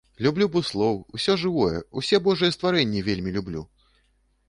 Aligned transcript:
Люблю 0.25 0.45
буслоў, 0.55 0.95
усё 1.19 1.35
жывое, 1.43 1.77
усе 2.03 2.23
божыя 2.31 2.57
стварэнні 2.59 3.07
вельмі 3.11 3.39
люблю. 3.41 3.61